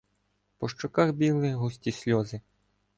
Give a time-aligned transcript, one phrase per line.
[0.57, 2.41] По щоках бігли густі сльози.